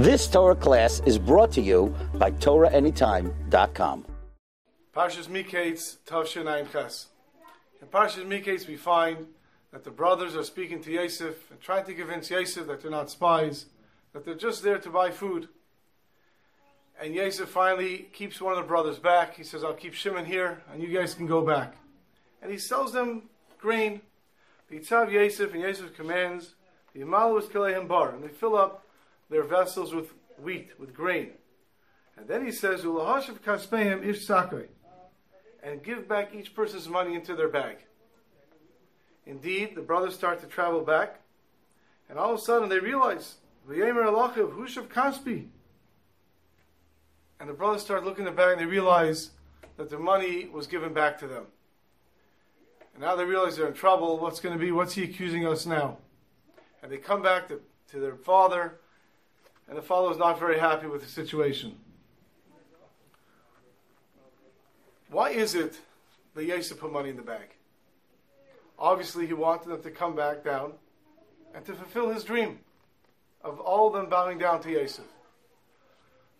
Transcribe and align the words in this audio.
This 0.00 0.26
Torah 0.28 0.56
class 0.56 1.02
is 1.04 1.18
brought 1.18 1.52
to 1.52 1.60
you 1.60 1.94
by 2.14 2.30
TorahAnytime.com. 2.30 4.06
Parshas 4.96 5.28
Miketz, 5.28 5.98
Tavshin 6.06 6.48
Ein 6.48 6.66
Ches. 6.72 7.08
In 7.82 7.88
Parshas 7.88 8.24
Miketz, 8.24 8.66
we 8.66 8.76
find 8.76 9.26
that 9.72 9.84
the 9.84 9.90
brothers 9.90 10.34
are 10.34 10.42
speaking 10.42 10.82
to 10.84 10.90
Yosef 10.90 11.50
and 11.50 11.60
trying 11.60 11.84
to 11.84 11.92
convince 11.92 12.30
Yosef 12.30 12.66
that 12.66 12.80
they're 12.80 12.90
not 12.90 13.10
spies, 13.10 13.66
that 14.14 14.24
they're 14.24 14.34
just 14.34 14.62
there 14.62 14.78
to 14.78 14.88
buy 14.88 15.10
food. 15.10 15.48
And 16.98 17.14
Yosef 17.14 17.50
finally 17.50 18.08
keeps 18.14 18.40
one 18.40 18.54
of 18.54 18.58
the 18.58 18.66
brothers 18.66 18.98
back. 18.98 19.36
He 19.36 19.44
says, 19.44 19.62
I'll 19.62 19.74
keep 19.74 19.92
Shimon 19.92 20.24
here, 20.24 20.62
and 20.72 20.82
you 20.82 20.88
guys 20.88 21.12
can 21.12 21.26
go 21.26 21.42
back. 21.42 21.76
And 22.40 22.50
he 22.50 22.56
sells 22.56 22.94
them 22.94 23.24
grain. 23.58 24.00
Yitzav 24.72 25.12
Yosef, 25.12 25.52
and 25.52 25.60
Yosef 25.60 25.94
commands, 25.94 26.54
the 26.94 27.00
Yamalu 27.00 27.40
is 27.40 27.48
Kilehim 27.50 27.86
Bar, 27.86 28.14
and 28.14 28.24
they 28.24 28.28
fill 28.28 28.56
up 28.56 28.86
their 29.30 29.44
vessels 29.44 29.94
with 29.94 30.12
wheat, 30.38 30.70
with 30.78 30.92
grain. 30.92 31.30
And 32.16 32.28
then 32.28 32.44
he 32.44 32.52
says, 32.52 32.82
Ulahashav 32.82 33.40
Kaspeim 33.40 34.04
Ish 34.04 34.26
Sakai, 34.26 34.66
and 35.62 35.82
give 35.82 36.08
back 36.08 36.34
each 36.34 36.54
person's 36.54 36.88
money 36.88 37.14
into 37.14 37.34
their 37.34 37.48
bag. 37.48 37.78
Indeed, 39.24 39.74
the 39.74 39.82
brothers 39.82 40.14
start 40.14 40.40
to 40.40 40.46
travel 40.46 40.82
back, 40.82 41.20
and 42.08 42.18
all 42.18 42.34
of 42.34 42.40
a 42.40 42.42
sudden 42.42 42.68
they 42.68 42.80
realize, 42.80 43.36
V'yemer 43.68 44.04
Alachiv 44.04 44.52
Hushav 44.54 44.88
Kaspi. 44.88 45.46
And 47.38 47.48
the 47.48 47.54
brothers 47.54 47.82
start 47.82 48.04
looking 48.04 48.26
at 48.26 48.32
the 48.32 48.36
bag 48.36 48.52
and 48.52 48.60
they 48.60 48.66
realize 48.66 49.30
that 49.76 49.88
their 49.88 49.98
money 49.98 50.46
was 50.46 50.66
given 50.66 50.92
back 50.92 51.18
to 51.20 51.26
them. 51.26 51.46
And 52.92 53.02
now 53.02 53.16
they 53.16 53.24
realize 53.24 53.56
they're 53.56 53.68
in 53.68 53.72
trouble. 53.72 54.18
What's 54.18 54.40
going 54.40 54.58
to 54.58 54.62
be? 54.62 54.72
What's 54.72 54.94
he 54.94 55.04
accusing 55.04 55.46
us 55.46 55.64
now? 55.64 55.98
And 56.82 56.92
they 56.92 56.98
come 56.98 57.22
back 57.22 57.48
to, 57.48 57.60
to 57.92 57.98
their 57.98 58.16
father, 58.16 58.80
and 59.70 59.78
the 59.78 59.82
father 59.82 60.10
is 60.10 60.18
not 60.18 60.38
very 60.38 60.58
happy 60.58 60.88
with 60.88 61.00
the 61.00 61.08
situation. 61.08 61.76
Why 65.08 65.30
is 65.30 65.54
it 65.54 65.78
that 66.34 66.44
Yosef 66.44 66.78
put 66.78 66.92
money 66.92 67.10
in 67.10 67.16
the 67.16 67.22
bag? 67.22 67.54
Obviously, 68.76 69.28
he 69.28 69.32
wanted 69.32 69.68
them 69.68 69.82
to 69.82 69.90
come 69.90 70.16
back 70.16 70.42
down 70.42 70.72
and 71.54 71.64
to 71.66 71.72
fulfill 71.72 72.10
his 72.10 72.24
dream 72.24 72.58
of 73.42 73.60
all 73.60 73.86
of 73.86 73.92
them 73.92 74.08
bowing 74.08 74.38
down 74.38 74.60
to 74.62 74.70
Yosef. 74.70 75.04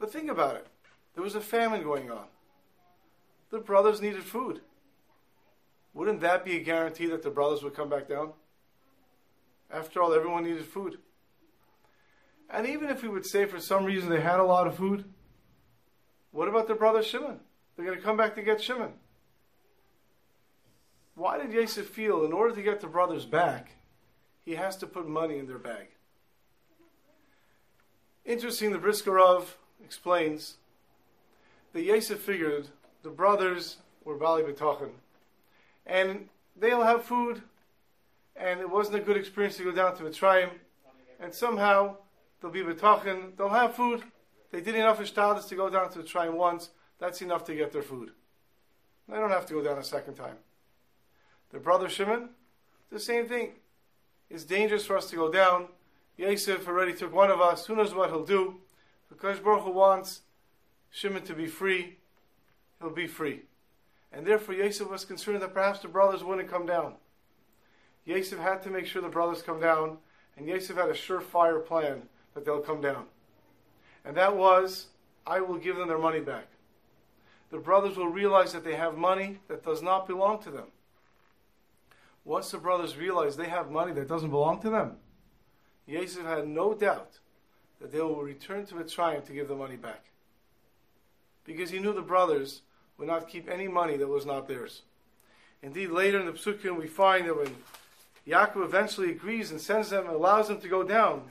But 0.00 0.12
think 0.12 0.28
about 0.28 0.56
it. 0.56 0.66
There 1.14 1.22
was 1.22 1.36
a 1.36 1.40
famine 1.40 1.84
going 1.84 2.10
on. 2.10 2.24
The 3.50 3.58
brothers 3.58 4.00
needed 4.00 4.24
food. 4.24 4.60
Wouldn't 5.94 6.20
that 6.20 6.44
be 6.44 6.56
a 6.56 6.60
guarantee 6.60 7.06
that 7.06 7.22
the 7.22 7.30
brothers 7.30 7.62
would 7.62 7.74
come 7.74 7.88
back 7.88 8.08
down? 8.08 8.32
After 9.70 10.02
all, 10.02 10.12
everyone 10.12 10.44
needed 10.44 10.64
food. 10.64 10.98
And 12.50 12.66
even 12.66 12.90
if 12.90 13.02
we 13.02 13.08
would 13.08 13.26
say 13.26 13.46
for 13.46 13.60
some 13.60 13.84
reason 13.84 14.10
they 14.10 14.20
had 14.20 14.40
a 14.40 14.44
lot 14.44 14.66
of 14.66 14.76
food, 14.76 15.04
what 16.32 16.48
about 16.48 16.66
their 16.66 16.76
brother 16.76 17.02
Shimon? 17.02 17.40
They're 17.76 17.86
going 17.86 17.96
to 17.96 18.04
come 18.04 18.16
back 18.16 18.34
to 18.34 18.42
get 18.42 18.60
Shimon. 18.60 18.92
Why 21.14 21.38
did 21.38 21.52
Yosef 21.52 21.86
feel 21.86 22.24
in 22.24 22.32
order 22.32 22.54
to 22.54 22.62
get 22.62 22.80
the 22.80 22.86
brothers 22.86 23.24
back, 23.24 23.76
he 24.44 24.54
has 24.54 24.76
to 24.78 24.86
put 24.86 25.08
money 25.08 25.38
in 25.38 25.46
their 25.46 25.58
bag? 25.58 25.88
Interesting, 28.24 28.72
the 28.72 28.78
Brisker 28.78 29.12
Rov 29.12 29.44
explains 29.84 30.56
that 31.72 31.82
Yosef 31.82 32.20
figured 32.20 32.68
the 33.02 33.10
brothers 33.10 33.78
were 34.04 34.16
Bali 34.16 34.42
B'tachin, 34.42 34.90
and 35.86 36.28
they'll 36.56 36.82
have 36.82 37.04
food, 37.04 37.42
and 38.36 38.60
it 38.60 38.70
wasn't 38.70 38.96
a 38.96 39.00
good 39.00 39.16
experience 39.16 39.56
to 39.56 39.64
go 39.64 39.72
down 39.72 39.96
to 39.96 40.02
Mitzrayim, 40.02 40.50
and 41.18 41.34
somehow 41.34 41.96
they'll 42.40 42.50
be 42.50 42.62
B'tachin, 42.62 43.36
they'll 43.36 43.48
have 43.48 43.74
food. 43.74 44.02
They 44.50 44.60
did 44.60 44.74
enough 44.74 44.98
Ishtadis 44.98 45.48
to 45.48 45.54
go 45.54 45.70
down 45.70 45.90
to 45.92 46.00
Mitzrayim 46.00 46.34
once, 46.34 46.70
that's 46.98 47.22
enough 47.22 47.44
to 47.44 47.54
get 47.54 47.72
their 47.72 47.82
food. 47.82 48.10
They 49.08 49.16
don't 49.16 49.30
have 49.30 49.46
to 49.46 49.54
go 49.54 49.62
down 49.62 49.78
a 49.78 49.84
second 49.84 50.14
time. 50.14 50.36
Their 51.50 51.60
brother 51.60 51.88
Shimon, 51.88 52.30
the 52.90 53.00
same 53.00 53.26
thing. 53.26 53.52
It's 54.28 54.44
dangerous 54.44 54.86
for 54.86 54.96
us 54.96 55.10
to 55.10 55.16
go 55.16 55.30
down. 55.30 55.68
Yosef 56.16 56.68
already 56.68 56.92
took 56.92 57.12
one 57.12 57.30
of 57.30 57.40
us. 57.40 57.66
Who 57.66 57.74
knows 57.74 57.94
what 57.94 58.10
he'll 58.10 58.24
do? 58.24 58.56
Because 59.08 59.40
Baruch 59.40 59.64
Hu 59.64 59.72
wants 59.72 60.20
Shimon 60.90 61.22
to 61.22 61.34
be 61.34 61.46
free, 61.46 61.98
he'll 62.80 62.90
be 62.90 63.06
free. 63.06 63.42
And 64.12 64.26
therefore, 64.26 64.54
Yosef 64.54 64.90
was 64.90 65.04
concerned 65.04 65.42
that 65.42 65.54
perhaps 65.54 65.80
the 65.80 65.88
brothers 65.88 66.22
wouldn't 66.22 66.50
come 66.50 66.66
down. 66.66 66.94
Yosef 68.04 68.38
had 68.38 68.62
to 68.62 68.70
make 68.70 68.86
sure 68.86 69.02
the 69.02 69.08
brothers 69.08 69.42
come 69.42 69.60
down, 69.60 69.98
and 70.36 70.46
Yosef 70.46 70.76
had 70.76 70.88
a 70.88 70.94
surefire 70.94 71.64
plan 71.64 72.02
that 72.34 72.44
they'll 72.44 72.60
come 72.60 72.80
down. 72.80 73.04
And 74.04 74.16
that 74.16 74.36
was, 74.36 74.86
I 75.26 75.40
will 75.40 75.58
give 75.58 75.76
them 75.76 75.88
their 75.88 75.98
money 75.98 76.20
back. 76.20 76.46
The 77.50 77.58
brothers 77.58 77.96
will 77.96 78.08
realize 78.08 78.52
that 78.52 78.64
they 78.64 78.76
have 78.76 78.96
money 78.96 79.38
that 79.48 79.64
does 79.64 79.82
not 79.82 80.06
belong 80.06 80.42
to 80.42 80.50
them. 80.50 80.66
Once 82.24 82.50
the 82.50 82.58
brothers 82.58 82.96
realize 82.96 83.36
they 83.36 83.48
have 83.48 83.70
money 83.70 83.92
that 83.92 84.08
doesn't 84.08 84.30
belong 84.30 84.60
to 84.60 84.70
them, 84.70 84.96
Yosef 85.86 86.24
had 86.24 86.46
no 86.46 86.74
doubt 86.74 87.18
that 87.80 87.90
they 87.90 88.00
will 88.00 88.22
return 88.22 88.66
to 88.66 88.74
Mitzrayim 88.74 89.24
to 89.24 89.32
give 89.32 89.48
the 89.48 89.56
money 89.56 89.76
back 89.76 90.04
because 91.44 91.70
he 91.70 91.78
knew 91.78 91.92
the 91.92 92.02
brothers 92.02 92.62
would 92.98 93.08
not 93.08 93.28
keep 93.28 93.48
any 93.48 93.66
money 93.66 93.96
that 93.96 94.06
was 94.06 94.26
not 94.26 94.46
theirs. 94.46 94.82
Indeed, 95.62 95.90
later 95.90 96.20
in 96.20 96.26
the 96.26 96.32
Psukim, 96.32 96.78
we 96.78 96.86
find 96.86 97.26
that 97.26 97.36
when 97.36 97.54
Yaakov 98.26 98.64
eventually 98.64 99.10
agrees 99.10 99.50
and 99.50 99.60
sends 99.60 99.90
them 99.90 100.06
and 100.06 100.14
allows 100.14 100.48
them 100.48 100.60
to 100.60 100.68
go 100.68 100.82
down, 100.82 101.22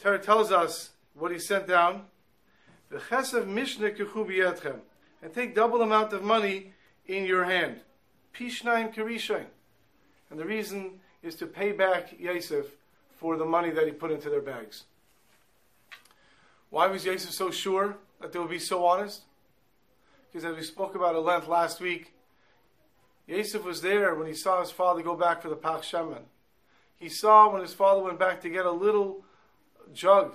Torah 0.00 0.18
tells 0.18 0.50
us 0.50 0.90
what 1.14 1.30
he 1.30 1.38
sent 1.38 1.66
down. 1.66 2.04
The 2.90 2.98
chesedhubiatchem 2.98 4.80
and 5.22 5.34
take 5.34 5.54
double 5.54 5.82
amount 5.82 6.12
of 6.12 6.22
money 6.22 6.72
in 7.06 7.24
your 7.24 7.44
hand. 7.44 7.80
Pishnaim 8.34 8.94
kirishain. 8.94 9.44
And 10.30 10.38
the 10.38 10.44
reason 10.44 11.00
is 11.22 11.34
to 11.36 11.46
pay 11.46 11.72
back 11.72 12.18
Yosef 12.18 12.66
for 13.16 13.36
the 13.36 13.44
money 13.44 13.70
that 13.70 13.86
he 13.86 13.92
put 13.92 14.10
into 14.10 14.30
their 14.30 14.40
bags. 14.40 14.84
Why 16.70 16.86
was 16.86 17.04
Yosef 17.04 17.32
so 17.32 17.50
sure 17.50 17.96
that 18.20 18.32
they 18.32 18.38
would 18.38 18.50
be 18.50 18.58
so 18.58 18.86
honest? 18.86 19.22
Because 20.32 20.44
as 20.44 20.56
we 20.56 20.62
spoke 20.62 20.94
about 20.94 21.16
at 21.16 21.22
length 21.22 21.48
last 21.48 21.80
week, 21.80 22.14
Yosef 23.26 23.64
was 23.64 23.82
there 23.82 24.14
when 24.14 24.26
he 24.26 24.34
saw 24.34 24.60
his 24.60 24.70
father 24.70 25.02
go 25.02 25.16
back 25.16 25.42
for 25.42 25.48
the 25.48 25.56
Pach 25.56 25.82
Shemen. 25.82 26.22
He 26.98 27.08
saw 27.08 27.52
when 27.52 27.60
his 27.62 27.74
father 27.74 28.02
went 28.02 28.18
back 28.18 28.40
to 28.42 28.48
get 28.48 28.66
a 28.66 28.70
little 28.70 29.24
jug. 29.92 30.34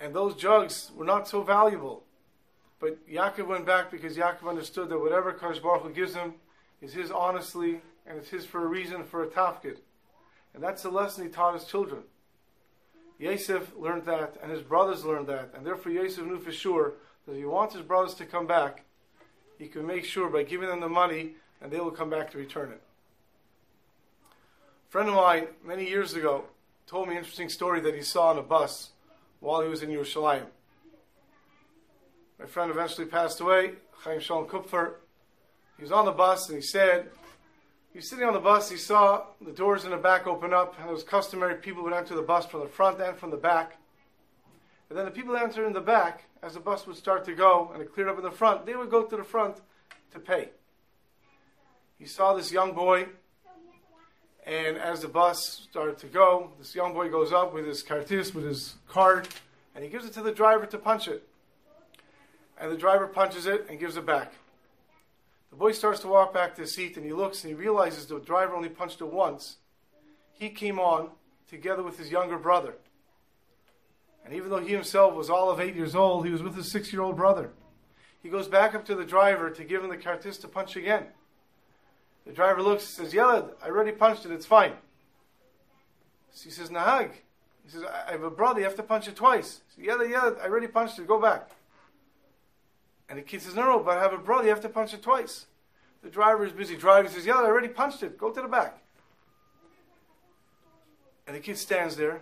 And 0.00 0.14
those 0.14 0.34
jugs 0.34 0.90
were 0.94 1.04
not 1.04 1.28
so 1.28 1.42
valuable. 1.42 2.04
But 2.80 3.08
Yaakov 3.08 3.46
went 3.46 3.66
back 3.66 3.90
because 3.90 4.16
Yaakov 4.16 4.48
understood 4.48 4.88
that 4.90 5.00
whatever 5.00 5.32
Kadosh 5.32 5.60
Baruch 5.60 5.82
Hu 5.82 5.90
gives 5.90 6.14
him 6.14 6.34
is 6.80 6.92
his 6.92 7.10
honestly, 7.10 7.80
and 8.06 8.18
it's 8.18 8.30
his 8.30 8.44
for 8.44 8.64
a 8.64 8.68
reason, 8.68 9.02
for 9.04 9.22
a 9.22 9.26
tafkid. 9.26 9.78
And 10.54 10.62
that's 10.62 10.82
the 10.82 10.90
lesson 10.90 11.24
he 11.24 11.30
taught 11.30 11.54
his 11.54 11.64
children. 11.64 12.02
Yosef 13.18 13.72
learned 13.76 14.04
that, 14.04 14.36
and 14.40 14.52
his 14.52 14.62
brothers 14.62 15.04
learned 15.04 15.26
that, 15.26 15.50
and 15.54 15.66
therefore 15.66 15.90
Yosef 15.90 16.24
knew 16.24 16.38
for 16.38 16.52
sure 16.52 16.94
that 17.26 17.32
if 17.32 17.38
he 17.38 17.44
wants 17.44 17.74
his 17.74 17.82
brothers 17.82 18.14
to 18.14 18.24
come 18.24 18.46
back, 18.46 18.84
he 19.58 19.66
can 19.66 19.84
make 19.84 20.04
sure 20.04 20.30
by 20.30 20.44
giving 20.44 20.68
them 20.68 20.80
the 20.80 20.88
money, 20.88 21.32
and 21.60 21.72
they 21.72 21.80
will 21.80 21.90
come 21.90 22.08
back 22.08 22.30
to 22.30 22.38
return 22.38 22.70
it. 22.70 22.80
A 24.88 24.90
friend 24.90 25.08
of 25.08 25.16
mine, 25.16 25.48
many 25.64 25.88
years 25.88 26.14
ago, 26.14 26.44
told 26.88 27.06
me 27.06 27.12
an 27.12 27.18
interesting 27.18 27.50
story 27.50 27.80
that 27.80 27.94
he 27.94 28.00
saw 28.00 28.30
on 28.30 28.38
a 28.38 28.42
bus 28.42 28.90
while 29.40 29.60
he 29.60 29.68
was 29.68 29.82
in 29.82 29.90
Yerushalayim. 29.90 30.46
My 32.40 32.46
friend 32.46 32.70
eventually 32.70 33.06
passed 33.06 33.40
away, 33.40 33.72
Chaim 34.04 34.20
Shalom 34.20 34.46
Kupfer. 34.46 34.94
He 35.76 35.82
was 35.82 35.92
on 35.92 36.06
the 36.06 36.12
bus 36.12 36.48
and 36.48 36.56
he 36.56 36.62
said 36.62 37.10
he 37.92 37.98
was 37.98 38.08
sitting 38.08 38.24
on 38.24 38.32
the 38.32 38.40
bus, 38.40 38.70
he 38.70 38.78
saw 38.78 39.24
the 39.40 39.52
doors 39.52 39.84
in 39.84 39.90
the 39.90 39.96
back 39.98 40.26
open 40.26 40.54
up, 40.54 40.78
and 40.80 40.88
it 40.88 40.92
was 40.92 41.02
customary 41.02 41.56
people 41.56 41.82
would 41.82 41.92
enter 41.92 42.14
the 42.14 42.22
bus 42.22 42.46
from 42.46 42.60
the 42.60 42.66
front 42.66 43.00
and 43.00 43.18
from 43.18 43.30
the 43.30 43.36
back. 43.36 43.76
And 44.88 44.98
then 44.98 45.04
the 45.04 45.10
people 45.10 45.34
that 45.34 45.42
entered 45.42 45.66
in 45.66 45.74
the 45.74 45.80
back, 45.80 46.24
as 46.42 46.54
the 46.54 46.60
bus 46.60 46.86
would 46.86 46.96
start 46.96 47.24
to 47.26 47.34
go 47.34 47.70
and 47.74 47.82
it 47.82 47.92
cleared 47.92 48.08
up 48.08 48.16
in 48.16 48.24
the 48.24 48.30
front, 48.30 48.64
they 48.64 48.74
would 48.74 48.90
go 48.90 49.04
to 49.04 49.16
the 49.16 49.24
front 49.24 49.58
to 50.12 50.18
pay. 50.18 50.48
He 51.98 52.06
saw 52.06 52.32
this 52.32 52.50
young 52.50 52.72
boy, 52.72 53.08
and 54.48 54.78
as 54.78 55.02
the 55.02 55.08
bus 55.08 55.66
started 55.70 55.98
to 55.98 56.06
go, 56.06 56.52
this 56.58 56.74
young 56.74 56.94
boy 56.94 57.10
goes 57.10 57.34
up 57.34 57.52
with 57.52 57.66
his 57.66 57.84
kartis, 57.84 58.34
with 58.34 58.46
his 58.46 58.76
card, 58.88 59.28
and 59.74 59.84
he 59.84 59.90
gives 59.90 60.06
it 60.06 60.14
to 60.14 60.22
the 60.22 60.32
driver 60.32 60.64
to 60.64 60.78
punch 60.78 61.06
it. 61.06 61.28
And 62.58 62.72
the 62.72 62.76
driver 62.76 63.06
punches 63.06 63.44
it 63.44 63.66
and 63.68 63.78
gives 63.78 63.98
it 63.98 64.06
back. 64.06 64.32
The 65.50 65.56
boy 65.56 65.72
starts 65.72 66.00
to 66.00 66.08
walk 66.08 66.32
back 66.32 66.54
to 66.54 66.62
his 66.62 66.74
seat 66.74 66.96
and 66.96 67.04
he 67.04 67.12
looks 67.12 67.44
and 67.44 67.50
he 67.50 67.54
realizes 67.54 68.06
the 68.06 68.20
driver 68.20 68.54
only 68.54 68.70
punched 68.70 69.02
it 69.02 69.12
once. 69.12 69.58
He 70.32 70.48
came 70.48 70.78
on 70.78 71.10
together 71.50 71.82
with 71.82 71.98
his 71.98 72.10
younger 72.10 72.38
brother. 72.38 72.74
And 74.24 74.34
even 74.34 74.48
though 74.48 74.60
he 74.60 74.72
himself 74.72 75.14
was 75.14 75.28
all 75.28 75.50
of 75.50 75.60
eight 75.60 75.74
years 75.74 75.94
old, 75.94 76.24
he 76.24 76.32
was 76.32 76.42
with 76.42 76.56
his 76.56 76.70
six 76.70 76.90
year 76.90 77.02
old 77.02 77.16
brother. 77.16 77.50
He 78.22 78.30
goes 78.30 78.48
back 78.48 78.74
up 78.74 78.86
to 78.86 78.94
the 78.94 79.04
driver 79.04 79.50
to 79.50 79.64
give 79.64 79.84
him 79.84 79.90
the 79.90 79.96
kartis 79.96 80.40
to 80.40 80.48
punch 80.48 80.74
again. 80.74 81.04
The 82.28 82.34
driver 82.34 82.62
looks 82.62 82.98
and 82.98 83.08
says, 83.08 83.18
Yelad, 83.18 83.52
I 83.62 83.68
already 83.68 83.90
punched 83.90 84.26
it, 84.26 84.32
it's 84.32 84.44
fine. 84.44 84.72
So 86.30 86.44
he 86.44 86.50
says, 86.50 86.68
Nahag, 86.68 87.12
He 87.64 87.70
says, 87.70 87.84
I 87.84 88.12
have 88.12 88.22
a 88.22 88.30
brother, 88.30 88.60
you 88.60 88.66
have 88.66 88.76
to 88.76 88.82
punch 88.82 89.08
it 89.08 89.16
twice. 89.16 89.62
Says, 89.74 89.84
yeah, 89.86 90.02
yeah, 90.02 90.32
I 90.38 90.44
already 90.44 90.66
punched 90.66 90.98
it, 90.98 91.06
go 91.08 91.18
back. 91.18 91.48
And 93.08 93.18
the 93.18 93.22
kid 93.22 93.40
says, 93.40 93.54
no, 93.54 93.64
no, 93.64 93.78
but 93.78 93.96
I 93.96 94.02
have 94.02 94.12
a 94.12 94.18
brother, 94.18 94.44
you 94.44 94.50
have 94.50 94.60
to 94.60 94.68
punch 94.68 94.92
it 94.92 95.00
twice. 95.00 95.46
The 96.02 96.10
driver 96.10 96.44
is 96.44 96.52
busy 96.52 96.76
driving, 96.76 97.10
he 97.10 97.16
says, 97.16 97.24
yeah, 97.24 97.36
I 97.36 97.44
already 97.44 97.68
punched 97.68 98.02
it, 98.02 98.18
go 98.18 98.30
to 98.30 98.42
the 98.42 98.46
back. 98.46 98.78
And 101.26 101.34
the 101.34 101.40
kid 101.40 101.56
stands 101.56 101.96
there, 101.96 102.20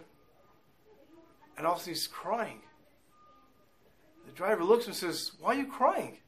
and 1.59 1.67
all 1.67 1.73
of 1.73 1.79
a 1.79 1.83
sudden 1.83 1.95
he's 1.95 2.07
crying. 2.07 2.61
The 4.25 4.33
driver 4.33 4.63
looks 4.63 4.87
and 4.87 4.95
says, 4.95 5.33
why 5.41 5.57
are 5.57 5.59
you 5.59 5.67
crying? 5.67 6.19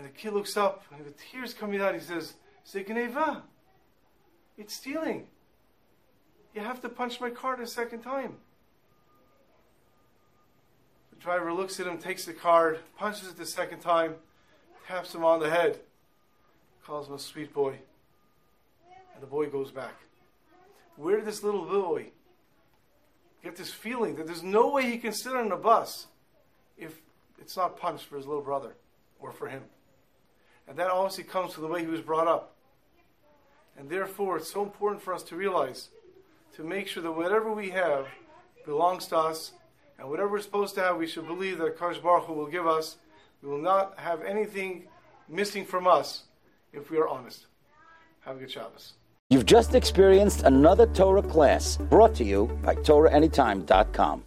And 0.00 0.08
the 0.08 0.16
kid 0.16 0.32
looks 0.32 0.56
up, 0.56 0.82
and 0.96 1.04
the 1.04 1.12
tears 1.30 1.52
coming 1.52 1.78
out, 1.78 1.92
he 1.92 2.00
says, 2.00 2.32
Zigneva, 2.66 3.42
it's 4.56 4.72
stealing. 4.72 5.26
You 6.54 6.62
have 6.62 6.80
to 6.80 6.88
punch 6.88 7.20
my 7.20 7.28
card 7.28 7.60
a 7.60 7.66
second 7.66 8.00
time. 8.00 8.36
The 11.10 11.20
driver 11.20 11.52
looks 11.52 11.78
at 11.80 11.86
him, 11.86 11.98
takes 11.98 12.24
the 12.24 12.32
card, 12.32 12.78
punches 12.96 13.28
it 13.28 13.36
the 13.36 13.44
second 13.44 13.80
time, 13.80 14.14
taps 14.88 15.14
him 15.14 15.22
on 15.22 15.38
the 15.38 15.50
head, 15.50 15.80
calls 16.82 17.06
him 17.06 17.16
a 17.16 17.18
sweet 17.18 17.52
boy. 17.52 17.74
And 19.12 19.22
the 19.22 19.26
boy 19.26 19.50
goes 19.50 19.70
back. 19.70 19.96
Where 20.96 21.16
did 21.16 21.26
this 21.26 21.42
little 21.42 21.66
boy 21.66 22.06
get 23.44 23.54
this 23.54 23.70
feeling 23.70 24.16
that 24.16 24.26
there's 24.26 24.42
no 24.42 24.70
way 24.70 24.90
he 24.90 24.96
can 24.96 25.12
sit 25.12 25.36
on 25.36 25.52
a 25.52 25.58
bus 25.58 26.06
if 26.78 27.02
it's 27.38 27.54
not 27.54 27.76
punched 27.78 28.06
for 28.06 28.16
his 28.16 28.26
little 28.26 28.42
brother 28.42 28.72
or 29.20 29.30
for 29.30 29.46
him? 29.46 29.62
And 30.70 30.78
that 30.78 30.88
obviously 30.88 31.24
comes 31.24 31.52
from 31.52 31.64
the 31.64 31.68
way 31.68 31.80
he 31.80 31.88
was 31.88 32.00
brought 32.00 32.28
up. 32.28 32.54
And 33.76 33.90
therefore, 33.90 34.36
it's 34.36 34.52
so 34.52 34.62
important 34.62 35.02
for 35.02 35.12
us 35.12 35.24
to 35.24 35.36
realize 35.36 35.88
to 36.54 36.62
make 36.62 36.86
sure 36.86 37.02
that 37.02 37.10
whatever 37.10 37.52
we 37.52 37.70
have 37.70 38.06
belongs 38.64 39.08
to 39.08 39.18
us, 39.18 39.52
and 39.98 40.08
whatever 40.08 40.28
we're 40.28 40.40
supposed 40.40 40.76
to 40.76 40.80
have, 40.80 40.96
we 40.96 41.08
should 41.08 41.26
believe 41.26 41.58
that 41.58 41.76
Kadosh 41.76 42.00
Baruch 42.00 42.24
Hu 42.24 42.34
will 42.34 42.46
give 42.46 42.68
us. 42.68 42.98
We 43.42 43.48
will 43.48 43.60
not 43.60 43.98
have 43.98 44.22
anything 44.22 44.84
missing 45.28 45.64
from 45.64 45.88
us 45.88 46.22
if 46.72 46.88
we 46.88 46.98
are 46.98 47.08
honest. 47.08 47.46
Have 48.20 48.36
a 48.36 48.38
good 48.38 48.50
Shabbos. 48.50 48.92
You've 49.28 49.46
just 49.46 49.74
experienced 49.74 50.44
another 50.44 50.86
Torah 50.86 51.22
class 51.22 51.76
brought 51.76 52.14
to 52.16 52.24
you 52.24 52.46
by 52.62 52.76
TorahAnytime.com. 52.76 54.24